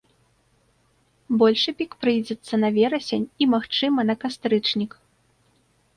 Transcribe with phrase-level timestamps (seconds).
[1.43, 4.91] Большы пік прыйдзецца на верасень і, магчыма, на кастрычнік.